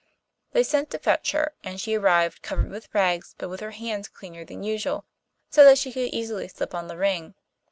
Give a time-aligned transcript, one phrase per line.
[0.53, 4.07] They sent to fetch her, and she arrived covered with rags, but with her hands
[4.07, 5.05] cleaner than usual,
[5.51, 7.35] so that she could easily slip on the ring.